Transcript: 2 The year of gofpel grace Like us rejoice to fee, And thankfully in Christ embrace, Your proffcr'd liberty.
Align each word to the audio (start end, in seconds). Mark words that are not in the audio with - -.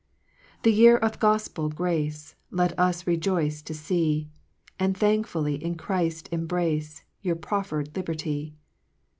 2 0.63 0.63
The 0.71 0.75
year 0.75 0.97
of 0.97 1.19
gofpel 1.19 1.75
grace 1.75 2.33
Like 2.49 2.71
us 2.75 3.05
rejoice 3.05 3.61
to 3.61 3.75
fee, 3.75 4.31
And 4.79 4.97
thankfully 4.97 5.63
in 5.63 5.75
Christ 5.75 6.27
embrace, 6.31 7.03
Your 7.21 7.35
proffcr'd 7.35 7.95
liberty. 7.95 8.55